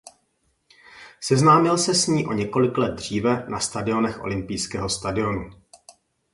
[1.19, 5.49] Seznámil se s ní o několik let dříve na stadionech olympijského stadionu.